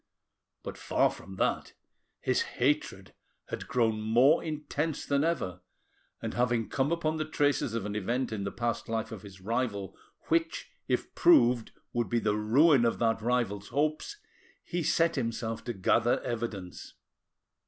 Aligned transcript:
But, 0.63 0.79
far 0.79 1.11
from 1.11 1.35
that, 1.35 1.73
his 2.21 2.41
hatred 2.57 3.13
had 3.49 3.67
grown 3.67 4.01
more 4.01 4.43
intense 4.43 5.05
than 5.05 5.23
ever, 5.23 5.61
and 6.23 6.33
having 6.33 6.69
come 6.69 6.91
upon 6.91 7.17
the 7.17 7.29
traces 7.29 7.75
of 7.75 7.85
an 7.85 7.95
event 7.95 8.31
in 8.31 8.43
the 8.43 8.51
past 8.51 8.89
life 8.89 9.11
of 9.11 9.21
his 9.21 9.41
rival 9.41 9.95
which 10.29 10.71
if 10.87 11.13
proved 11.13 11.71
would 11.93 12.09
be 12.09 12.17
the 12.17 12.35
ruin 12.35 12.83
of 12.83 12.97
that 12.97 13.21
rival's 13.21 13.67
hopes, 13.67 14.17
he 14.63 14.81
set 14.81 15.17
himself 15.17 15.63
to 15.65 15.73
gather 15.73 16.19
evidence. 16.21 16.95